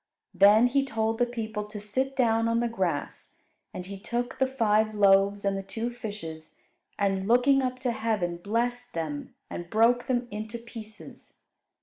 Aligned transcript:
Then 0.33 0.65
He 0.65 0.83
told 0.83 1.19
the 1.19 1.27
people 1.27 1.63
to 1.65 1.79
sit 1.79 2.15
down 2.15 2.47
on 2.47 2.59
the 2.59 2.67
grass; 2.67 3.35
and 3.71 3.85
He 3.85 3.99
took 3.99 4.39
the 4.39 4.47
five 4.47 4.95
loaves 4.95 5.45
and 5.45 5.55
the 5.55 5.61
two 5.61 5.91
fishes, 5.91 6.57
and, 6.97 7.27
looking 7.27 7.61
up 7.61 7.77
to 7.81 7.91
heaven, 7.91 8.37
blessed 8.37 8.95
them 8.95 9.35
and 9.47 9.69
broke 9.69 10.07
them 10.07 10.27
into 10.31 10.57
pieces. 10.57 11.35